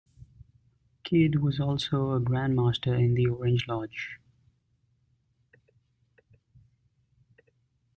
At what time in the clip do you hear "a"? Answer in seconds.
2.13-2.19